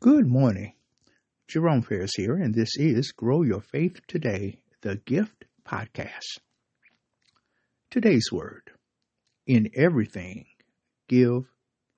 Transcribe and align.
Good 0.00 0.28
morning. 0.28 0.74
Jerome 1.48 1.82
Ferris 1.82 2.12
here, 2.14 2.36
and 2.36 2.54
this 2.54 2.76
is 2.76 3.10
Grow 3.10 3.42
Your 3.42 3.60
Faith 3.60 3.98
Today, 4.06 4.60
the 4.80 4.94
Gift 4.94 5.44
Podcast. 5.66 6.38
Today's 7.90 8.30
word 8.30 8.70
In 9.44 9.70
everything, 9.74 10.46
give 11.08 11.50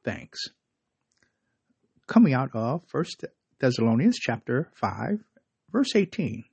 thanks. 0.02 0.38
Coming 2.06 2.32
out 2.32 2.48
of 2.54 2.84
1 2.90 3.04
Thessalonians 3.58 4.16
chapter 4.18 4.70
5, 4.80 5.22
verse 5.70 5.94
18, 5.94 6.44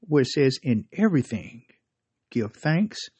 where 0.00 0.22
it 0.22 0.28
says, 0.28 0.58
In 0.62 0.86
everything, 0.90 1.66
give 2.30 2.54
thanks, 2.54 3.10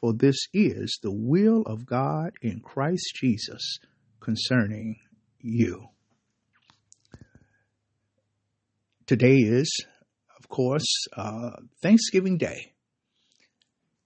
for 0.00 0.14
this 0.14 0.46
is 0.54 0.98
the 1.02 1.12
will 1.12 1.60
of 1.66 1.84
God 1.84 2.32
in 2.40 2.60
Christ 2.60 3.12
Jesus 3.16 3.80
concerning 4.18 4.96
you. 5.38 5.90
Today 9.10 9.38
is, 9.38 9.84
of 10.38 10.48
course, 10.48 10.86
uh, 11.16 11.50
Thanksgiving 11.82 12.38
Day. 12.38 12.74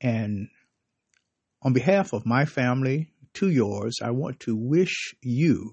And 0.00 0.48
on 1.60 1.74
behalf 1.74 2.14
of 2.14 2.24
my 2.24 2.46
family 2.46 3.10
to 3.34 3.50
yours, 3.50 3.98
I 4.02 4.12
want 4.12 4.40
to 4.40 4.56
wish 4.56 5.14
you 5.20 5.72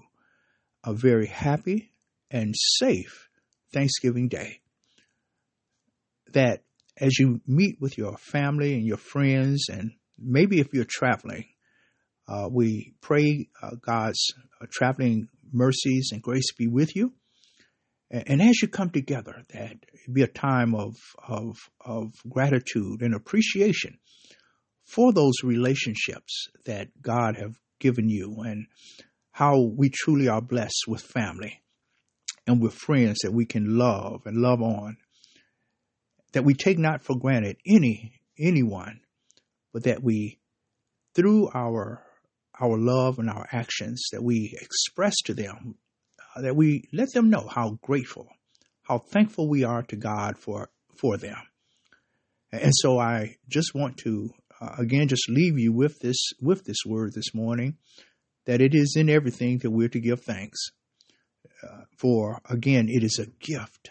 a 0.84 0.92
very 0.92 1.28
happy 1.28 1.94
and 2.30 2.54
safe 2.54 3.30
Thanksgiving 3.72 4.28
Day. 4.28 4.60
That 6.34 6.64
as 6.98 7.18
you 7.18 7.40
meet 7.46 7.80
with 7.80 7.96
your 7.96 8.18
family 8.18 8.74
and 8.74 8.84
your 8.84 8.98
friends, 8.98 9.70
and 9.70 9.92
maybe 10.18 10.60
if 10.60 10.74
you're 10.74 10.84
traveling, 10.86 11.46
uh, 12.28 12.50
we 12.52 12.92
pray 13.00 13.48
uh, 13.62 13.76
God's 13.80 14.34
uh, 14.60 14.66
traveling 14.70 15.28
mercies 15.50 16.10
and 16.12 16.20
grace 16.20 16.52
be 16.52 16.66
with 16.66 16.94
you. 16.94 17.14
And, 18.12 18.42
as 18.42 18.60
you 18.60 18.68
come 18.68 18.90
together, 18.90 19.42
that 19.54 19.76
be 20.12 20.20
a 20.20 20.26
time 20.26 20.74
of, 20.74 20.96
of, 21.26 21.56
of 21.80 22.12
gratitude 22.28 23.00
and 23.00 23.14
appreciation 23.14 23.98
for 24.84 25.14
those 25.14 25.42
relationships 25.42 26.48
that 26.66 26.88
God 27.00 27.36
have 27.36 27.54
given 27.80 28.10
you 28.10 28.42
and 28.44 28.66
how 29.30 29.62
we 29.62 29.88
truly 29.88 30.28
are 30.28 30.42
blessed 30.42 30.84
with 30.86 31.00
family 31.00 31.62
and 32.46 32.60
with 32.60 32.74
friends 32.74 33.20
that 33.22 33.32
we 33.32 33.46
can 33.46 33.78
love 33.78 34.26
and 34.26 34.36
love 34.36 34.60
on 34.60 34.98
that 36.32 36.44
we 36.44 36.52
take 36.54 36.78
not 36.78 37.02
for 37.02 37.16
granted 37.18 37.56
any 37.66 38.20
anyone 38.38 39.00
but 39.72 39.84
that 39.84 40.02
we 40.02 40.38
through 41.14 41.48
our 41.54 42.04
our 42.60 42.78
love 42.78 43.18
and 43.18 43.30
our 43.30 43.46
actions 43.52 44.02
that 44.12 44.22
we 44.22 44.56
express 44.60 45.14
to 45.24 45.34
them 45.34 45.76
that 46.36 46.56
we 46.56 46.88
let 46.92 47.12
them 47.12 47.30
know 47.30 47.46
how 47.46 47.78
grateful 47.82 48.28
how 48.82 48.98
thankful 48.98 49.48
we 49.48 49.64
are 49.64 49.82
to 49.82 49.96
God 49.96 50.38
for 50.38 50.68
for 50.96 51.16
them. 51.16 51.38
And 52.52 52.72
so 52.74 52.98
I 52.98 53.36
just 53.48 53.74
want 53.74 53.96
to 53.98 54.30
uh, 54.60 54.74
again 54.78 55.08
just 55.08 55.28
leave 55.28 55.58
you 55.58 55.72
with 55.72 55.98
this 56.00 56.18
with 56.40 56.64
this 56.64 56.84
word 56.86 57.12
this 57.14 57.34
morning 57.34 57.78
that 58.44 58.60
it 58.60 58.74
is 58.74 58.96
in 58.96 59.08
everything 59.08 59.58
that 59.58 59.70
we're 59.70 59.88
to 59.88 60.00
give 60.00 60.22
thanks 60.22 60.70
uh, 61.62 61.82
for. 61.96 62.40
Again 62.48 62.88
it 62.88 63.02
is 63.02 63.18
a 63.18 63.30
gift. 63.44 63.90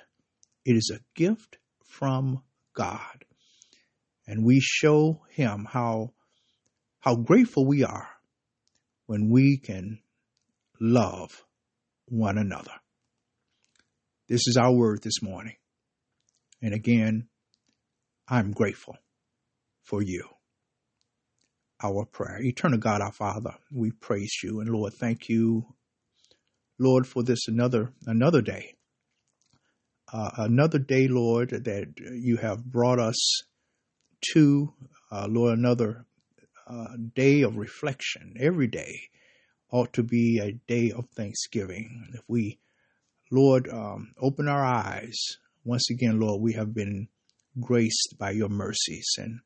It 0.66 0.76
is 0.76 0.92
a 0.94 1.02
gift 1.16 1.58
from 1.84 2.44
God. 2.76 3.26
And 4.28 4.46
we 4.46 4.60
show 4.62 5.24
him 5.30 5.66
how 5.70 6.14
how 7.00 7.16
grateful 7.16 7.66
we 7.66 7.84
are 7.84 8.10
when 9.08 9.30
we 9.30 9.58
can 9.58 10.00
love 10.80 11.44
one 12.12 12.38
another 12.38 12.74
this 14.28 14.48
is 14.48 14.58
our 14.58 14.74
word 14.74 15.02
this 15.02 15.22
morning 15.22 15.56
and 16.62 16.74
again 16.74 17.28
I'm 18.28 18.52
grateful 18.52 18.98
for 19.84 20.02
you 20.02 20.24
our 21.84 22.06
prayer. 22.06 22.40
Eternal 22.42 22.78
God, 22.78 23.02
our 23.02 23.12
Father, 23.12 23.56
we 23.72 23.92
praise 23.92 24.34
you. 24.44 24.60
And 24.60 24.70
Lord, 24.70 24.94
thank 24.94 25.30
you, 25.30 25.66
Lord, 26.80 27.08
for 27.08 27.24
this 27.24 27.48
another 27.48 27.94
another 28.06 28.42
day. 28.42 28.76
Uh, 30.14 30.30
another 30.38 30.80
day, 30.80 31.08
Lord, 31.08 31.50
that 31.50 31.94
you 31.98 32.38
have 32.38 32.66
brought 32.66 33.00
us 33.00 33.44
to, 34.34 34.74
uh, 35.12 35.28
Lord, 35.30 35.58
another 35.58 36.06
uh, 36.68 36.98
day 37.16 37.42
of 37.44 37.56
reflection. 37.56 38.36
Every 38.40 38.68
day 38.68 39.10
ought 39.72 39.94
to 39.94 40.04
be 40.04 40.40
a 40.40 40.52
day 40.52 40.92
of 40.92 41.10
thanksgiving. 41.16 42.10
If 42.14 42.22
we, 42.28 42.60
Lord, 43.32 43.70
um, 43.70 44.14
open 44.20 44.48
our 44.48 44.64
eyes, 44.64 45.18
once 45.64 45.90
again, 45.90 46.20
Lord, 46.20 46.42
we 46.42 46.54
have 46.54 46.74
been 46.74 47.08
graced 47.60 48.16
by 48.18 48.32
your 48.32 48.50
mercies 48.50 49.08
and 49.18 49.40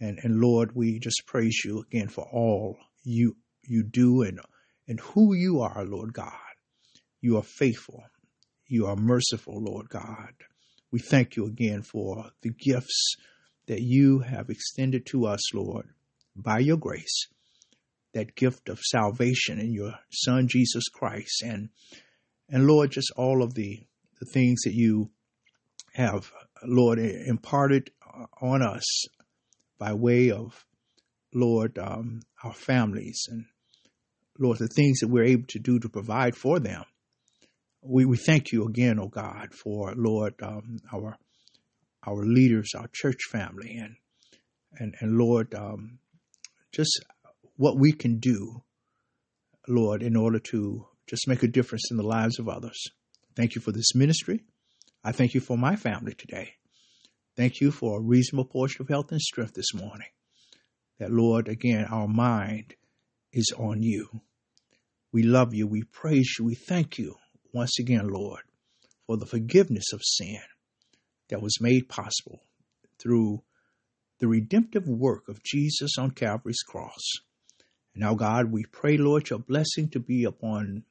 and, 0.00 0.18
and 0.22 0.40
Lord, 0.40 0.74
we 0.74 0.98
just 0.98 1.22
praise 1.26 1.62
you 1.64 1.80
again 1.80 2.08
for 2.08 2.26
all 2.30 2.76
you 3.04 3.36
you 3.62 3.82
do 3.82 4.22
and 4.22 4.40
and 4.86 5.00
who 5.00 5.34
you 5.34 5.60
are, 5.60 5.84
Lord 5.84 6.12
God. 6.12 6.32
You 7.20 7.38
are 7.38 7.42
faithful. 7.42 8.04
You 8.66 8.86
are 8.86 8.96
merciful, 8.96 9.62
Lord 9.62 9.88
God. 9.88 10.34
We 10.90 10.98
thank 10.98 11.36
you 11.36 11.46
again 11.46 11.82
for 11.82 12.30
the 12.42 12.50
gifts 12.50 13.16
that 13.66 13.80
you 13.80 14.18
have 14.20 14.50
extended 14.50 15.06
to 15.06 15.26
us, 15.26 15.54
Lord, 15.54 15.88
by 16.36 16.58
your 16.58 16.76
grace. 16.76 17.28
That 18.14 18.34
gift 18.36 18.68
of 18.68 18.78
salvation 18.78 19.58
in 19.58 19.72
your 19.72 19.92
Son 20.10 20.46
Jesus 20.48 20.84
Christ, 20.88 21.42
and 21.42 21.68
and 22.48 22.66
Lord, 22.66 22.92
just 22.92 23.12
all 23.16 23.42
of 23.42 23.54
the 23.54 23.80
the 24.20 24.26
things 24.26 24.62
that 24.62 24.74
you 24.74 25.10
have, 25.94 26.30
Lord, 26.64 26.98
imparted 26.98 27.90
on 28.40 28.62
us 28.62 29.04
by 29.78 29.92
way 29.94 30.30
of, 30.30 30.64
Lord, 31.32 31.78
um, 31.78 32.20
our 32.42 32.54
families. 32.54 33.26
And, 33.28 33.46
Lord, 34.38 34.58
the 34.58 34.68
things 34.68 35.00
that 35.00 35.08
we're 35.08 35.24
able 35.24 35.46
to 35.48 35.58
do 35.58 35.78
to 35.78 35.88
provide 35.88 36.36
for 36.36 36.58
them. 36.58 36.84
We, 37.82 38.04
we 38.04 38.16
thank 38.16 38.50
you 38.50 38.66
again, 38.66 38.98
oh 38.98 39.08
God, 39.08 39.52
for, 39.52 39.92
Lord, 39.96 40.34
um, 40.42 40.78
our 40.92 41.16
our 42.06 42.24
leaders, 42.26 42.72
our 42.76 42.88
church 42.92 43.20
family, 43.30 43.76
and 43.76 43.96
and 44.78 44.94
and 45.00 45.16
Lord, 45.16 45.54
um, 45.54 45.98
just 46.72 47.02
what 47.56 47.78
we 47.78 47.92
can 47.92 48.18
do, 48.18 48.62
Lord, 49.68 50.02
in 50.02 50.16
order 50.16 50.38
to 50.50 50.86
just 51.06 51.28
make 51.28 51.42
a 51.42 51.48
difference 51.48 51.90
in 51.90 51.96
the 51.96 52.02
lives 52.02 52.38
of 52.38 52.48
others. 52.48 52.80
Thank 53.36 53.54
you 53.54 53.60
for 53.60 53.72
this 53.72 53.94
ministry. 53.94 54.42
I 55.02 55.12
thank 55.12 55.34
you 55.34 55.40
for 55.40 55.58
my 55.58 55.76
family 55.76 56.14
today. 56.14 56.54
Thank 57.36 57.60
you 57.60 57.70
for 57.70 57.98
a 57.98 58.02
reasonable 58.02 58.46
portion 58.46 58.82
of 58.82 58.88
health 58.88 59.10
and 59.10 59.20
strength 59.20 59.54
this 59.54 59.74
morning. 59.74 60.08
That, 60.98 61.10
Lord, 61.10 61.48
again, 61.48 61.86
our 61.90 62.06
mind 62.06 62.74
is 63.32 63.52
on 63.58 63.82
you. 63.82 64.08
We 65.12 65.24
love 65.24 65.52
you. 65.52 65.66
We 65.66 65.82
praise 65.82 66.36
you. 66.38 66.44
We 66.44 66.54
thank 66.54 66.98
you 66.98 67.16
once 67.52 67.78
again, 67.78 68.08
Lord, 68.08 68.42
for 69.06 69.16
the 69.16 69.26
forgiveness 69.26 69.92
of 69.92 70.00
sin 70.02 70.40
that 71.28 71.42
was 71.42 71.60
made 71.60 71.88
possible 71.88 72.40
through 73.00 73.42
the 74.20 74.28
redemptive 74.28 74.86
work 74.86 75.28
of 75.28 75.42
Jesus 75.42 75.98
on 75.98 76.12
Calvary's 76.12 76.62
cross. 76.62 77.02
Now, 77.94 78.14
God, 78.14 78.50
we 78.50 78.64
pray, 78.64 78.96
Lord, 78.96 79.30
your 79.30 79.38
blessing 79.38 79.88
to 79.90 80.00
be 80.00 80.24
upon 80.24 80.84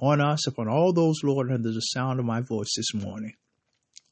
on 0.00 0.20
us, 0.20 0.46
upon 0.46 0.68
all 0.68 0.92
those, 0.92 1.22
Lord, 1.22 1.50
under 1.52 1.70
the 1.70 1.80
sound 1.80 2.18
of 2.18 2.26
my 2.26 2.40
voice 2.40 2.74
this 2.76 2.92
morning. 2.94 3.34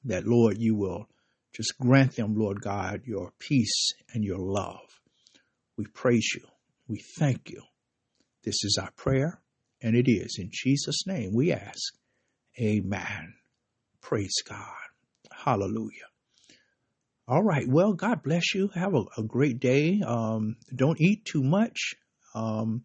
That, 0.05 0.27
Lord, 0.27 0.57
you 0.59 0.77
will 0.77 1.09
just 1.53 1.77
grant 1.79 2.17
them, 2.17 2.35
Lord 2.37 2.61
God, 2.61 3.03
your 3.05 3.33
peace 3.39 3.93
and 4.15 4.25
your 4.25 4.39
love. 4.39 5.01
We 5.77 5.87
praise 5.87 6.31
you. 6.35 6.47
We 6.89 7.03
thank 7.19 7.51
you. 7.51 7.63
This 8.45 8.65
is 8.65 8.79
our 8.81 8.91
prayer, 8.93 9.41
and 9.81 9.97
it 9.97 10.11
is 10.11 10.37
in 10.39 10.51
Jesus' 10.53 11.07
name 11.07 11.33
we 11.35 11.53
ask. 11.53 11.95
Amen. 12.61 13.35
Praise 14.01 14.43
God. 14.49 14.67
Hallelujah. 15.33 16.09
All 17.29 17.43
right. 17.43 17.67
Well, 17.69 17.95
God 17.95 18.23
bless 18.23 18.55
you. 18.55 18.69
Have 18.75 18.95
a, 18.95 19.05
a 19.17 19.23
great 19.23 19.61
day. 19.61 20.01
Um, 20.05 20.57
don't 20.75 21.01
eat 21.01 21.25
too 21.25 21.43
much, 21.43 21.95
um, 22.35 22.85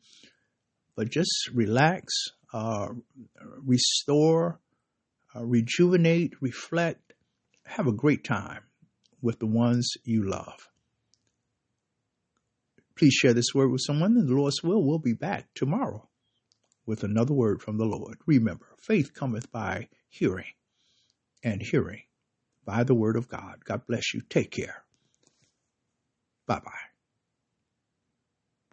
but 0.95 1.09
just 1.09 1.49
relax, 1.53 2.13
uh, 2.53 2.87
restore, 3.63 4.59
uh, 5.35 5.45
rejuvenate, 5.45 6.33
reflect, 6.41 7.13
have 7.65 7.87
a 7.87 7.91
great 7.91 8.23
time 8.23 8.63
with 9.21 9.39
the 9.39 9.47
ones 9.47 9.93
you 10.03 10.27
love. 10.27 10.69
Please 12.95 13.13
share 13.13 13.33
this 13.33 13.53
word 13.53 13.71
with 13.71 13.81
someone, 13.85 14.17
and 14.17 14.27
the 14.27 14.33
Lord's 14.33 14.63
will 14.63 14.83
will 14.83 14.99
be 14.99 15.13
back 15.13 15.47
tomorrow 15.53 16.09
with 16.85 17.03
another 17.03 17.33
word 17.33 17.61
from 17.61 17.77
the 17.77 17.85
Lord. 17.85 18.17
Remember, 18.25 18.73
faith 18.81 19.13
cometh 19.13 19.51
by 19.51 19.89
hearing, 20.09 20.53
and 21.43 21.61
hearing 21.61 22.03
by 22.65 22.83
the 22.83 22.95
word 22.95 23.17
of 23.17 23.27
God. 23.27 23.63
God 23.63 23.85
bless 23.85 24.13
you. 24.13 24.21
Take 24.27 24.51
care. 24.51 24.83
Bye 26.47 26.59
bye. 26.59 26.96